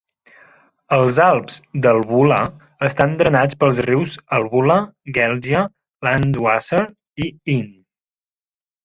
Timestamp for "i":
7.27-7.29